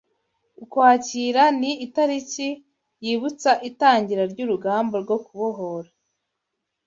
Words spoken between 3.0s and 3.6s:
yibutsa